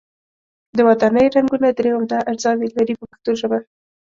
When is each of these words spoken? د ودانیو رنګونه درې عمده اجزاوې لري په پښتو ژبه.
د 0.75 0.77
ودانیو 0.87 1.33
رنګونه 1.37 1.67
درې 1.77 1.89
عمده 1.95 2.17
اجزاوې 2.31 2.67
لري 2.77 2.93
په 2.99 3.05
پښتو 3.11 3.31
ژبه. 3.39 3.59